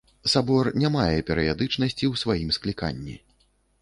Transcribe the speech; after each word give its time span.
Сабор 0.33 0.69
не 0.83 0.89
мае 0.95 1.19
перыядычнасці 1.27 2.05
ў 2.09 2.13
сваім 2.23 2.49
скліканні. 2.59 3.15